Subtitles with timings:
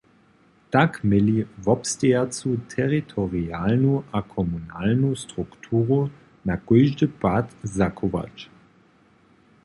[0.71, 6.11] Tak měli wobstejacu teritorialnu a komunalnu strukturu
[6.45, 8.49] na kóždy pad zachować.